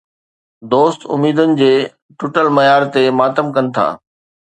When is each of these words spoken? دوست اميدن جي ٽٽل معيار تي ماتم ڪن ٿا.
دوست 0.73 1.01
اميدن 1.13 1.53
جي 1.61 1.69
ٽٽل 2.19 2.47
معيار 2.59 2.83
تي 2.97 3.03
ماتم 3.23 3.47
ڪن 3.59 3.65
ٿا. 3.75 3.87